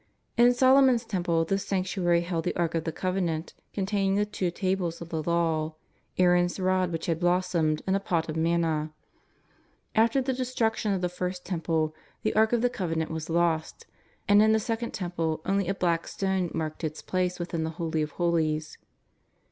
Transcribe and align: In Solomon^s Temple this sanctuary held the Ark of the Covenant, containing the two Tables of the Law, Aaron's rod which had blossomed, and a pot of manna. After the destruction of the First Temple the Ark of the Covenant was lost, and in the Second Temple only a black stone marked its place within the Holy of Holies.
In 0.35 0.47
Solomon^s 0.47 1.07
Temple 1.07 1.45
this 1.45 1.67
sanctuary 1.67 2.21
held 2.21 2.45
the 2.45 2.55
Ark 2.55 2.73
of 2.73 2.85
the 2.85 2.91
Covenant, 2.91 3.53
containing 3.71 4.15
the 4.15 4.25
two 4.25 4.49
Tables 4.49 4.99
of 4.99 5.09
the 5.09 5.21
Law, 5.21 5.75
Aaron's 6.17 6.59
rod 6.59 6.91
which 6.91 7.05
had 7.05 7.19
blossomed, 7.19 7.83
and 7.85 7.95
a 7.95 7.99
pot 7.99 8.27
of 8.27 8.35
manna. 8.35 8.91
After 9.93 10.19
the 10.19 10.33
destruction 10.33 10.91
of 10.91 11.01
the 11.01 11.07
First 11.07 11.45
Temple 11.45 11.93
the 12.23 12.33
Ark 12.35 12.51
of 12.51 12.63
the 12.63 12.67
Covenant 12.71 13.11
was 13.11 13.29
lost, 13.29 13.85
and 14.27 14.41
in 14.41 14.53
the 14.53 14.59
Second 14.59 14.89
Temple 14.91 15.39
only 15.45 15.67
a 15.67 15.75
black 15.75 16.07
stone 16.07 16.49
marked 16.51 16.83
its 16.83 17.03
place 17.03 17.37
within 17.37 17.63
the 17.63 17.69
Holy 17.77 18.01
of 18.01 18.13
Holies. 18.13 18.79